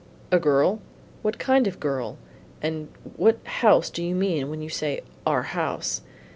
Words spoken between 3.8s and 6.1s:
do you mean when you say our house?"